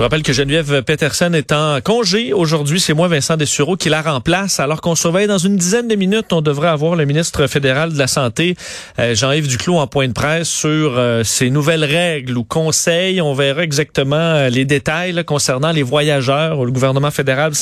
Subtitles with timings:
[0.00, 2.80] Je rappelle que Geneviève Peterson est en congé aujourd'hui.
[2.80, 4.58] C'est moi, Vincent Dessureau, qui la remplace.
[4.58, 7.98] Alors qu'on surveille dans une dizaine de minutes, on devrait avoir le ministre fédéral de
[7.98, 8.56] la Santé,
[8.98, 13.20] euh, Jean-Yves Duclos, en point de presse sur euh, ces nouvelles règles ou conseils.
[13.20, 16.64] On verra exactement euh, les détails concernant les voyageurs.
[16.64, 17.52] Le gouvernement fédéral,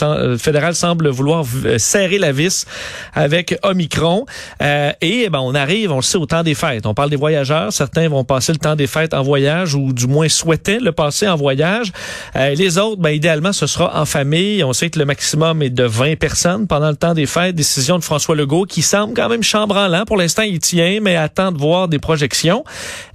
[0.74, 1.44] semble vouloir
[1.78, 2.66] serrer la vis
[3.14, 4.26] avec Omicron.
[4.60, 6.86] et ben, on arrive, on le sait, au temps des fêtes.
[6.86, 7.72] On parle des voyageurs.
[7.72, 11.26] Certains vont passer le temps des fêtes en voyage ou du moins souhaitaient le passer
[11.26, 11.90] en voyage.
[12.36, 14.62] Euh, les autres, ben, idéalement, ce sera en famille.
[14.64, 17.54] On sait que le maximum est de 20 personnes pendant le temps des fêtes.
[17.54, 20.04] Décision de François Legault qui semble quand même chambranlant.
[20.04, 22.64] Pour l'instant, il tient, mais attend de voir des projections.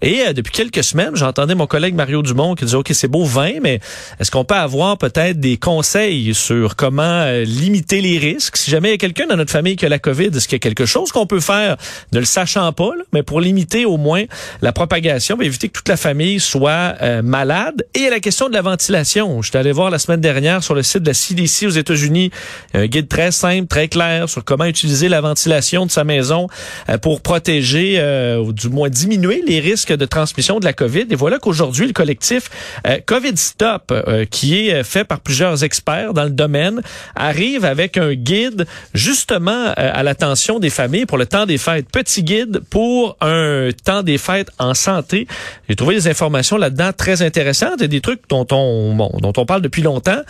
[0.02, 3.24] Et euh, depuis quelques semaines, j'entendais mon collègue Mario Dumont qui disait, OK, c'est beau
[3.24, 3.80] 20, mais
[4.20, 8.58] est-ce qu'on peut avoir peut-être des conseils sur comment euh, limiter les risques?
[8.58, 10.56] Si jamais il y a quelqu'un dans notre famille qui a la COVID, est-ce qu'il
[10.56, 11.78] y a quelque chose qu'on peut faire,
[12.12, 14.24] ne le sachant pas, mais pour limiter au moins
[14.62, 17.86] la propagation, éviter que toute la famille soit malade?
[17.94, 20.84] Et la question de la ventilation je suis allé voir la semaine dernière sur le
[20.84, 22.32] site de la CDC aux États-Unis
[22.74, 26.48] un guide très simple, très clair sur comment utiliser la ventilation de sa maison
[26.90, 31.08] euh, pour protéger euh, ou du moins diminuer les risques de transmission de la COVID.
[31.10, 32.50] Et voilà qu'aujourd'hui, le collectif
[32.88, 33.94] euh, COVID Stop,
[34.32, 36.82] qui est fait par plusieurs experts dans le domaine,
[37.16, 41.88] arrive avec un guide justement à l'attention des familles pour le temps des fêtes.
[41.92, 45.28] Petit guide pour un temps des fêtes en santé.
[45.68, 48.83] J'ai trouvé des informations là-dedans très intéressantes et des trucs dont on
[49.20, 50.22] dont on parle depuis longtemps,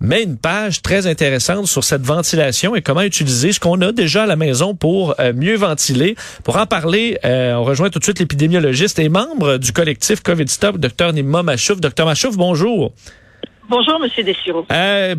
[0.00, 4.24] mais une page très intéressante sur cette ventilation et comment utiliser ce qu'on a déjà
[4.24, 6.16] à la maison pour euh, mieux ventiler.
[6.44, 10.48] Pour en parler, euh, on rejoint tout de suite l'épidémiologiste et membre du collectif COVID
[10.48, 11.80] Stop, Dr Nima Machouf.
[11.80, 12.92] Dr Machouf, bonjour.
[13.68, 14.64] Bonjour, Monsieur Dessureau.
[14.72, 15.14] Euh,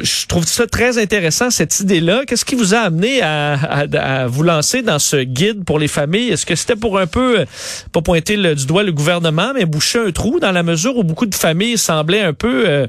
[0.00, 2.22] je trouve ça très intéressant, cette idée-là.
[2.24, 6.30] Qu'est-ce qui vous a amené à, vous lancer dans ce guide pour les familles?
[6.30, 7.44] Est-ce que c'était pour un peu,
[7.92, 11.26] pas pointer du doigt le gouvernement, mais boucher un trou dans la mesure où beaucoup
[11.26, 12.86] de familles semblaient un peu euh,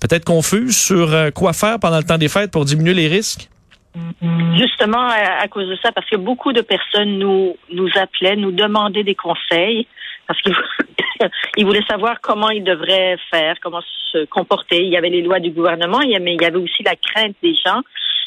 [0.00, 3.48] peut-être confuses sur euh, quoi faire pendant le temps des fêtes pour diminuer les risques?
[4.56, 9.04] Justement, à, cause de ça, parce que beaucoup de personnes nous, nous appelaient, nous demandaient
[9.04, 9.86] des conseils,
[10.30, 10.54] parce qu'ils
[11.56, 13.82] il voulait savoir comment il devrait faire, comment
[14.12, 14.84] se comporter.
[14.84, 17.54] Il y avait les lois du gouvernement, mais il y avait aussi la crainte des
[17.54, 17.80] gens.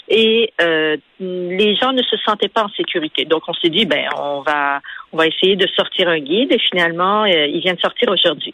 [0.09, 3.25] Et euh, les gens ne se sentaient pas en sécurité.
[3.25, 4.81] Donc on s'est dit, ben on va
[5.13, 8.53] on va essayer de sortir un guide et finalement, euh, il vient de sortir aujourd'hui.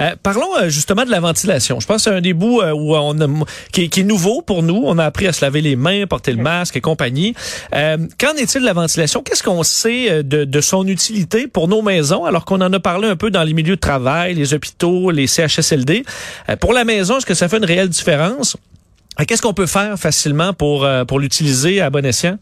[0.00, 1.80] Euh, parlons euh, justement de la ventilation.
[1.80, 3.26] Je pense que c'est un des bouts où on a,
[3.72, 4.82] qui, est nouveau pour nous.
[4.84, 7.34] On a appris à se laver les mains, porter le masque et compagnie.
[7.72, 9.22] qu'en est-il de la ventilation?
[9.22, 13.08] Qu'est-ce qu'on sait de, de, son utilité pour nos maisons alors qu'on en a parlé
[13.08, 16.04] un peu dans les milieux de travail, les hôpitaux, les CHSLD?
[16.60, 18.56] pour la maison, est-ce que ça fait une réelle différence?
[19.24, 22.36] Qu'est-ce qu'on peut faire facilement pour, pour l'utiliser à bon escient?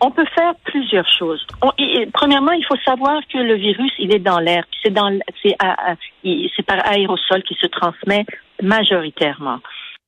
[0.00, 1.46] On peut faire plusieurs choses.
[2.12, 4.64] premièrement, il faut savoir que le virus, il est dans l'air.
[4.82, 5.10] C'est dans,
[5.42, 5.56] c'est,
[6.66, 8.26] par aérosol qui se transmet
[8.62, 9.60] majoritairement.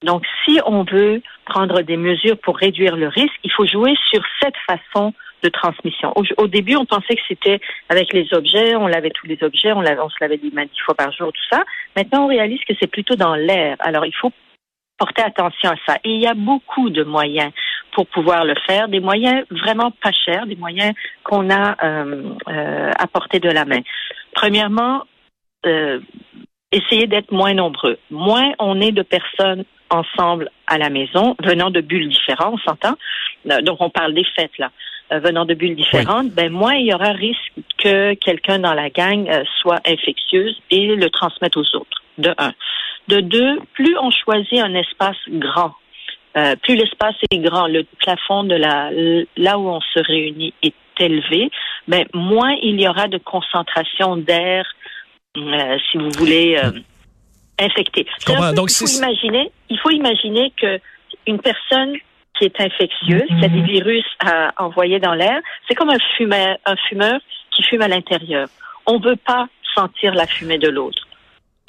[0.02, 4.22] Donc, si on veut prendre des mesures pour réduire le risque, il faut jouer sur
[4.42, 6.12] cette façon de transmission.
[6.36, 9.80] Au, début, on pensait que c'était avec les objets, on lavait tous les objets, on,
[9.80, 11.64] on se lavait des mains dix fois par jour, tout ça.
[11.97, 13.76] Maintenant, on réalise que c'est plutôt dans l'air.
[13.80, 14.32] Alors, il faut
[14.98, 15.98] porter attention à ça.
[16.04, 17.53] Et il y a beaucoup de moyens
[17.92, 20.94] pour pouvoir le faire, des moyens vraiment pas chers, des moyens
[21.25, 23.81] qu'on a euh, euh, à portée de la main.
[24.34, 25.04] Premièrement,
[25.66, 26.00] euh,
[26.70, 27.98] essayer d'être moins nombreux.
[28.10, 32.94] Moins on est de personnes ensemble à la maison, venant de bulles différentes, on s'entend?
[33.50, 34.70] Euh, donc on parle des fêtes là.
[35.10, 38.91] Euh, venant de bulles différentes, ben moins il y aura risque que quelqu'un dans la
[38.91, 39.26] gang
[39.60, 42.03] soit infectieuse et le transmette aux autres.
[42.19, 42.53] De un.
[43.08, 45.72] De deux, plus on choisit un espace grand,
[46.36, 48.91] euh, plus l'espace est grand, le plafond de la
[49.36, 51.50] là où on se réunit est élevé,
[51.86, 54.66] mais ben, moins il y aura de concentration d'air,
[55.36, 56.70] euh, si vous voulez, euh,
[57.58, 58.06] infecté.
[58.54, 60.78] Donc, il faut imaginer, il faut imaginer que
[61.26, 61.97] une personne
[62.38, 66.56] qui est infectieuse, qui a des virus à envoyer dans l'air, c'est comme un fumeur,
[66.66, 67.18] un fumeur
[67.50, 68.48] qui fume à l'intérieur.
[68.86, 71.08] On veut pas sentir la fumée de l'autre.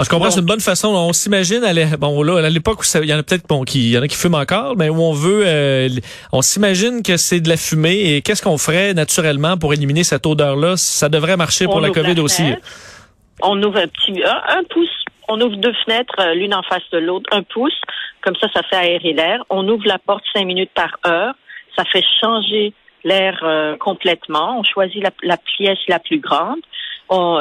[0.01, 0.87] Ah, je comprends, c'est une bonne façon.
[0.95, 3.91] On s'imagine à bon là à l'époque où il y en a peut-être bon qui
[3.91, 5.89] y en a qui fument encore, mais où on veut, euh,
[6.31, 8.13] on s'imagine que c'est de la fumée.
[8.13, 10.77] Et qu'est-ce qu'on ferait naturellement pour éliminer cette odeur-là?
[10.77, 12.43] Ça devrait marcher pour la COVID aussi.
[13.41, 15.03] On ouvre un petit un, pouce.
[15.27, 17.79] On ouvre deux fenêtres, euh, l'une en face de l'autre, un pouce.
[18.21, 19.43] Comme ça, ça fait aérer l'air.
[19.49, 21.33] On ouvre la porte cinq minutes par heure.
[21.75, 22.73] Ça fait changer
[23.03, 24.59] l'air euh, complètement.
[24.59, 26.59] On choisit la, la, pièce la plus grande.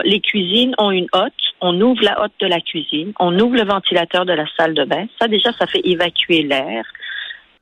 [0.05, 3.65] Les cuisines ont une hotte on ouvre la hotte de la cuisine, on ouvre le
[3.65, 5.06] ventilateur de la salle de bain.
[5.20, 6.85] Ça, déjà, ça fait évacuer l'air.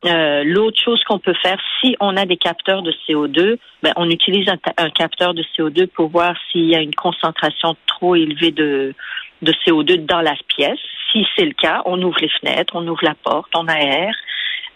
[0.05, 4.11] Euh, L'autre chose qu'on peut faire, si on a des capteurs de CO2, ben, on
[4.11, 8.95] utilise un, capteur de CO2 pour voir s'il y a une concentration trop élevée de,
[9.43, 10.79] de CO2 dans la pièce.
[11.13, 14.15] Si c'est le cas, on ouvre les fenêtres, on ouvre la porte, on aère.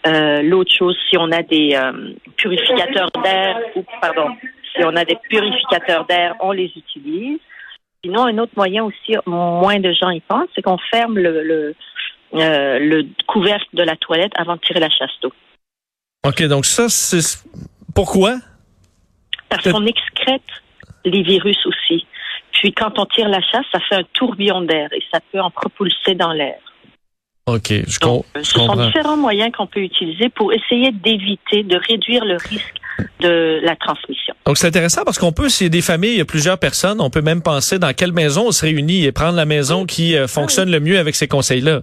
[0.07, 3.59] Euh, L'autre chose, si on a des euh, purificateurs d'air,
[4.01, 4.31] pardon,
[4.75, 7.39] si on a des purificateurs d'air, on les utilise.
[8.03, 11.75] Sinon, un autre moyen aussi, moins de gens y pensent, c'est qu'on ferme le, le,
[12.33, 15.31] euh, le couvercle de la toilette avant de tirer la chasse d'eau.
[16.25, 17.43] OK, donc ça, c'est
[17.93, 18.35] pourquoi?
[19.49, 20.41] Parce qu'on excrète
[21.05, 22.05] les virus aussi.
[22.53, 25.51] Puis quand on tire la chasse, ça fait un tourbillon d'air et ça peut en
[25.51, 26.59] propulser dans l'air.
[27.47, 32.23] OK, je, Donc, ce sont différents moyens qu'on peut utiliser pour essayer d'éviter, de réduire
[32.23, 32.80] le risque
[33.19, 34.33] de la transmission.
[34.45, 36.57] Donc c'est intéressant parce qu'on peut, s'il y a des familles, il y a plusieurs
[36.57, 39.85] personnes, on peut même penser dans quelle maison on se réunit et prendre la maison
[39.85, 41.81] qui euh, fonctionne le mieux avec ces conseils-là.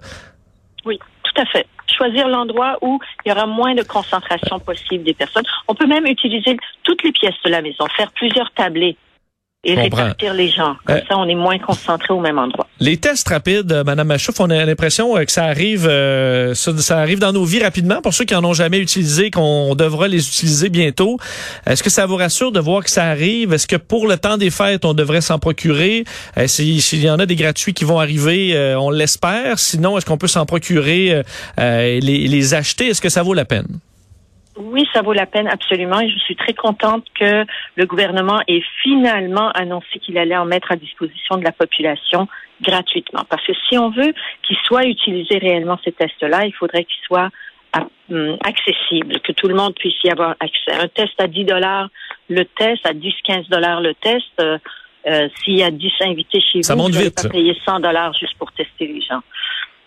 [0.84, 1.66] Oui, tout à fait.
[1.96, 5.44] Choisir l'endroit où il y aura moins de concentration possible des personnes.
[5.66, 8.96] On peut même utiliser toutes les pièces de la maison, faire plusieurs tablés
[9.64, 10.76] et répartir les gens.
[10.84, 12.68] Comme euh, ça, on est moins concentré au même endroit.
[12.78, 15.82] Les tests rapides, euh, Madame Machouf, on a l'impression euh, que ça arrive,
[16.54, 18.00] ça, ça, arrive dans nos vies rapidement.
[18.00, 21.18] Pour ceux qui en ont jamais utilisé, qu'on devra les utiliser bientôt.
[21.66, 23.52] Est-ce que ça vous rassure de voir que ça arrive?
[23.52, 26.04] Est-ce que pour le temps des fêtes, on devrait s'en procurer?
[26.46, 29.58] S'il y en a des gratuits qui vont arriver, on l'espère.
[29.58, 31.22] Sinon, est-ce qu'on peut s'en procurer,
[31.58, 32.88] les, les acheter?
[32.88, 33.80] Est-ce que ça vaut la peine?
[34.58, 37.44] Oui, ça vaut la peine absolument et je suis très contente que
[37.76, 42.28] le gouvernement ait finalement annoncé qu'il allait en mettre à disposition de la population
[42.60, 43.22] gratuitement.
[43.28, 44.12] Parce que si on veut
[44.42, 47.30] qu'ils soient utilisés réellement ces tests-là, il faudrait qu'ils soient
[48.10, 50.72] hum, accessibles, que tout le monde puisse y avoir accès.
[50.72, 51.88] Un test à 10 dollars
[52.28, 54.24] le test, à 10-15 dollars le test.
[54.40, 54.58] Euh,
[55.06, 58.36] euh, S'il y a 10 invités chez vous, vous ne pas payer 100 dollars juste
[58.38, 59.22] pour tester les gens.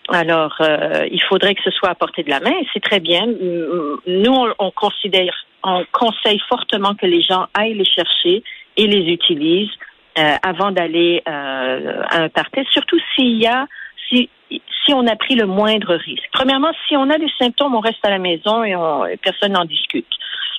[0.08, 2.54] Alors, euh, il faudrait que ce soit à portée de la main.
[2.72, 3.26] C'est très bien.
[3.26, 8.42] Nous, on, considère, on conseille fortement que les gens aillent les chercher
[8.76, 9.70] et les utilisent
[10.18, 12.60] euh, avant d'aller euh, à un party.
[12.70, 13.66] Surtout s'il y a,
[14.08, 16.28] si, si on a pris le moindre risque.
[16.32, 19.64] Premièrement, si on a des symptômes, on reste à la maison et, on, personne n'en
[19.64, 20.06] discute.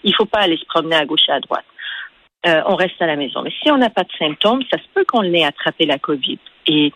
[0.06, 1.66] Il ne faut pas aller se promener à gauche et à droite.
[2.46, 3.42] on reste à la maison.
[3.42, 6.40] Mais si on n'a pas de symptômes, ça se peut qu'on l'ait attrapé la COVID.
[6.68, 6.94] Et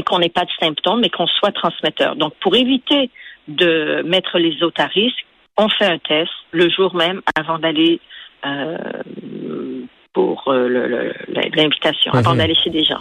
[0.00, 2.16] et qu'on n'ait pas de symptômes, mais qu'on soit transmetteur.
[2.16, 3.10] Donc, pour éviter
[3.48, 5.26] de mettre les autres à risque,
[5.58, 8.00] on fait un test le jour même avant d'aller
[8.46, 8.78] euh,
[10.14, 11.12] pour euh,
[11.54, 13.00] l'invitation, avant d'aller chez des gens.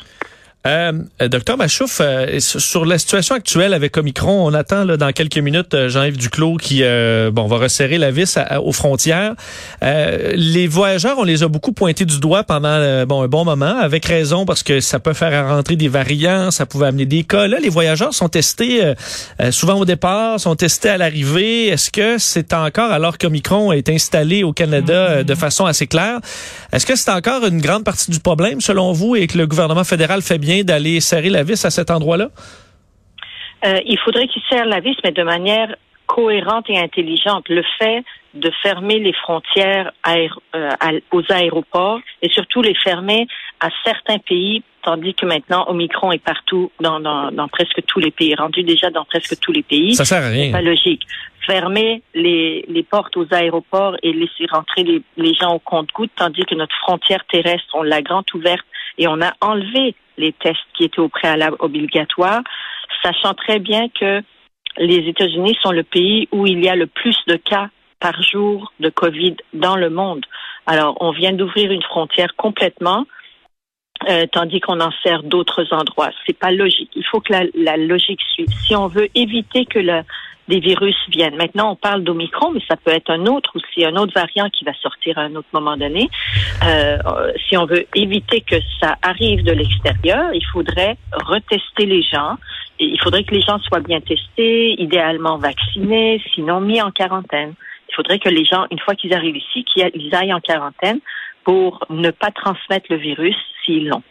[0.67, 0.91] Euh,
[1.29, 5.73] docteur Machouf, euh, sur la situation actuelle avec Omicron, on attend là, dans quelques minutes
[5.73, 9.35] euh, Jean-Yves Duclos qui euh, bon va resserrer la vis aux frontières.
[9.81, 14.05] les voyageurs, on les a beaucoup pointés du doigt pendant bon un bon moment, avec
[14.05, 17.47] raison parce que ça peut faire rentrer des variants, ça pouvait amener des cas.
[17.47, 18.93] Là, les voyageurs sont testés
[19.51, 21.67] souvent au départ, sont testés à l'arrivée.
[21.67, 26.19] Est-ce que c'est encore alors qu'Omicron est installé au Canada de façon assez claire,
[26.73, 29.83] est-ce que c'est encore une grande partie du problème selon vous et que le gouvernement
[29.83, 30.48] fédéral fait bien?
[30.63, 32.29] D'aller serrer la vis à cet endroit-là?
[33.65, 35.75] Euh, il faudrait qu'il serre la vis, mais de manière
[36.09, 37.47] cohérente et intelligente.
[37.49, 38.03] Le fait
[38.33, 40.69] de fermer les frontières euh,
[41.11, 43.27] aux aéroports et surtout les fermer
[43.59, 48.63] à certains pays, tandis que maintenant Omicron est partout dans, presque tous les pays, rendu
[48.63, 49.95] déjà dans presque tous les pays.
[49.95, 50.51] Ça sert à rien.
[50.51, 51.03] pas logique.
[51.45, 56.55] Fermer les, portes aux aéroports et laisser rentrer les, les gens au compte-gouttes, tandis que
[56.55, 58.65] notre frontière terrestre, on l'a grande ouverte
[58.97, 62.41] et on a enlevé les tests qui étaient au préalable obligatoires,
[63.01, 64.21] sachant très bien que
[64.77, 68.71] les États-Unis sont le pays où il y a le plus de cas par jour
[68.79, 70.25] de COVID dans le monde.
[70.65, 73.05] Alors, on vient d'ouvrir une frontière complètement,
[74.07, 76.11] euh, tandis qu'on en sert d'autres endroits.
[76.25, 76.91] C'est pas logique.
[76.95, 78.49] Il faut que la, la logique suive.
[78.65, 80.03] Si on veut éviter que le,
[80.49, 81.35] des virus viennent.
[81.35, 84.65] Maintenant, on parle d'Omicron, mais ça peut être un autre aussi, un autre variant qui
[84.65, 86.09] va sortir à un autre moment donné.
[86.65, 86.97] Euh,
[87.47, 92.35] si on veut éviter que ça arrive de l'extérieur, il faudrait retester les gens.
[92.79, 97.53] Il faudrait que les gens soient bien testés, idéalement vaccinés, sinon mis en quarantaine.
[97.89, 100.99] Il faudrait que les gens, une fois qu'ils arrivent ici, qu'ils aillent en quarantaine
[101.43, 104.03] pour ne pas transmettre le virus s'ils l'ont.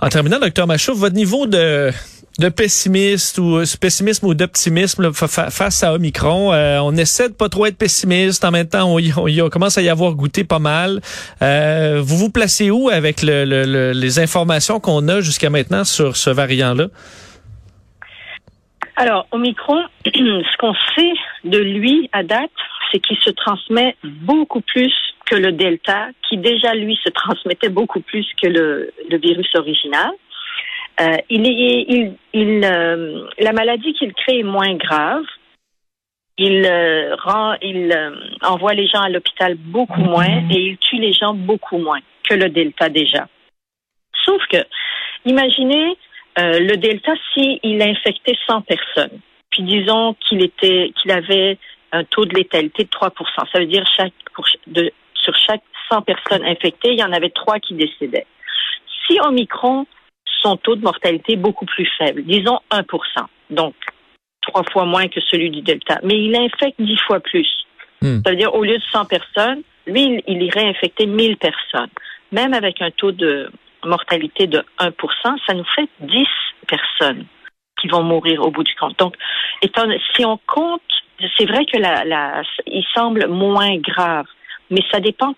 [0.00, 1.90] En terminant, docteur Machouf, votre niveau de
[2.38, 6.52] de pessimiste ou euh, pessimisme ou d'optimisme face à Omicron.
[6.52, 8.44] Euh, on essaie de pas trop être pessimiste.
[8.44, 11.00] En même temps, on, commence à y avoir goûté pas mal.
[11.42, 16.86] Euh, vous vous placez où avec les informations qu'on a jusqu'à maintenant sur ce variant-là?
[18.96, 21.12] Alors, Omicron, ce qu'on sait
[21.44, 22.50] de lui à date,
[22.92, 24.92] c'est qu'il se transmet beaucoup plus
[25.26, 30.10] que le Delta, qui déjà, lui, se transmettait beaucoup plus que le virus original.
[31.00, 35.24] Euh, il est, il, il, euh, la maladie qu'il crée est moins grave.
[36.36, 37.96] il euh, rend, il
[38.42, 42.34] envoie les gens à l'hôpital beaucoup moins et il tue les gens beaucoup moins que
[42.34, 43.28] le Delta déjà.
[44.24, 44.58] Sauf que,
[45.24, 45.96] imaginez
[46.36, 51.58] le Delta si il a infecté 100 personnes, puis disons qu'il était, qu'il avait
[51.92, 53.10] un taux de létalité de 3%
[53.52, 57.30] Ça veut dire chaque, pour, de, sur chaque 100 personnes infectées, il y en avait
[57.30, 58.26] 3 qui décédaient.
[59.06, 59.86] Si Omicron,
[60.42, 62.84] son taux de mortalité est beaucoup plus faible, disons 1%
[63.50, 63.74] donc
[64.40, 67.48] trois fois moins que celui du Delta, mais il infecte dix fois plus.
[68.00, 68.20] Hmm.
[68.24, 71.90] Ça veut dire, au lieu de 100 personnes, lui, il, irait infecter 1000 personnes.
[72.32, 73.50] Même avec un taux de
[73.84, 74.92] mortalité de 1%
[75.46, 76.26] ça nous fait 10
[76.66, 77.24] personnes
[77.80, 78.98] qui vont mourir au bout du compte.
[78.98, 79.14] Donc,
[79.62, 80.82] étant, si on compte,
[81.38, 84.26] c'est vrai que la, la, il semble moins grave,
[84.70, 85.34] mais ça dépend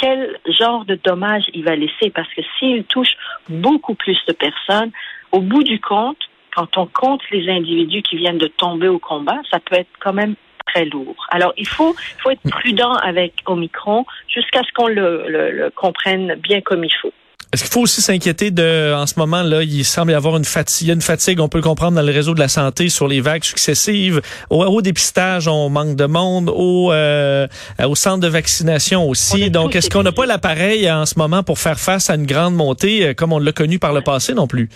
[0.00, 3.14] quel genre de dommages il va laisser, parce que s'il touche
[3.48, 4.90] beaucoup plus de personnes,
[5.30, 6.18] au bout du compte,
[6.54, 10.12] quand on compte les individus qui viennent de tomber au combat, ça peut être quand
[10.12, 10.34] même
[10.66, 11.26] très lourd.
[11.30, 16.60] Alors, il faut, faut être prudent avec Omicron jusqu'à ce qu'on le, le, comprenne bien
[16.60, 17.12] comme il faut.
[17.52, 20.44] Est-ce qu'il faut aussi s'inquiéter de, en ce moment là, il semble y avoir une
[20.44, 23.20] fatigue, une fatigue, on peut le comprendre dans le réseau de la santé sur les
[23.20, 24.22] vagues successives.
[24.48, 26.48] Au, dépistage, on manque de monde.
[26.48, 27.46] Au, euh,
[27.84, 29.50] au centre de vaccination aussi.
[29.50, 32.54] Donc, est-ce qu'on n'a pas l'appareil en ce moment pour faire face à une grande
[32.54, 34.68] montée euh, comme on l'a connu par le passé non plus?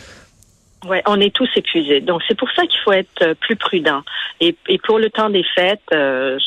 [0.88, 2.00] Oui, on est tous épuisés.
[2.00, 4.02] Donc, c'est pour ça qu'il faut être euh, plus prudent.
[4.40, 6.38] Et, et pour le temps des fêtes, euh,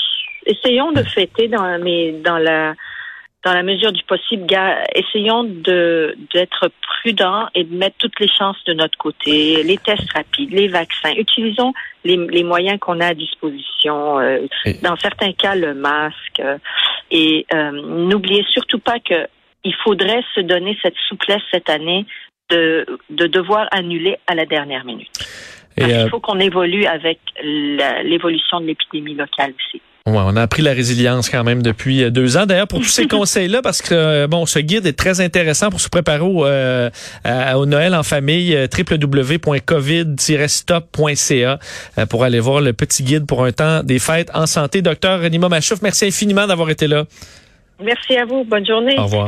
[0.46, 2.74] essayons de fêter dans, mais dans la
[3.46, 4.46] dans la mesure du possible,
[4.94, 9.64] essayons de d'être prudents et de mettre toutes les chances de notre côté.
[9.64, 11.14] Les tests rapides, les vaccins.
[11.18, 14.20] Utilisons les, les moyens qu'on a à disposition.
[14.20, 14.46] Euh,
[14.82, 16.42] dans certains cas, le masque.
[17.12, 19.28] et n'oubliez surtout pas que
[19.64, 22.06] il faudrait se donner cette souplesse cette année
[22.50, 25.12] de, de devoir annuler à la dernière minute.
[25.76, 29.82] Parce euh, il faut qu'on évolue avec l'évolution de l'épidémie locale aussi.
[30.10, 32.46] Ouais, on a appris la résilience quand même depuis euh, deux ans.
[32.46, 35.80] D'ailleurs, pour tous ces conseils-là, parce que euh, bon, ce guide est très intéressant pour
[35.82, 38.58] se préparer au, au Noël en famille.
[38.78, 41.60] www.covid-stop.ca
[42.10, 44.82] pour aller voir le petit guide pour un temps des fêtes en santé.
[44.82, 47.04] Docteur Renima Machouf, merci infiniment d'avoir été là.
[47.82, 48.44] Merci à vous.
[48.44, 48.96] Bonne journée.
[48.98, 49.28] Au revoir.